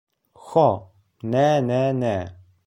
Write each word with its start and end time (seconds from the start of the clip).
Ho, 0.45 0.63
ne, 1.35 1.45
ne, 1.69 1.79
ne! 2.01 2.17